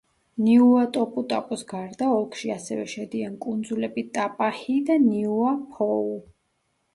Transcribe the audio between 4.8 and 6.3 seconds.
და ნიუაფოოუ.